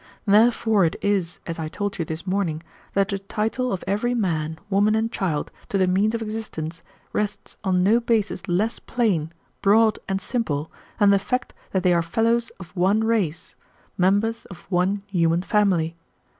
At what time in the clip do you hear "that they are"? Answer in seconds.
11.69-12.01